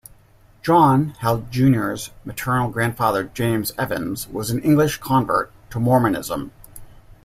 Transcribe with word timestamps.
John 0.63 1.09
Held 1.19 1.51
Jr.'s 1.51 2.09
maternal 2.25 2.71
grandfather, 2.71 3.25
James 3.35 3.71
Evans, 3.77 4.27
was 4.29 4.49
an 4.49 4.59
English 4.63 4.97
convert 4.97 5.51
to 5.69 5.79
Mormonism. 5.79 6.51